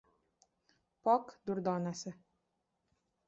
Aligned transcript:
Pok 1.09 1.29
durdonasi 1.49 2.13